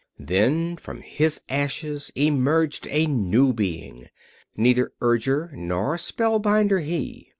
Then 0.17 0.77
from 0.77 1.01
his 1.01 1.41
ashes 1.47 2.11
emerged 2.15 2.87
a 2.89 3.05
new 3.05 3.53
being. 3.53 4.07
Neither 4.57 4.93
urger 4.99 5.51
nor 5.53 5.95
spellbinder 5.95 6.79
he. 6.79 7.29